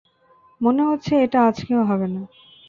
মনে 0.61 0.81
হচ্ছে 0.83 1.13
এটা 1.23 1.39
আজকেও 1.49 1.81
হবে 1.83 2.07
না। 2.07 2.21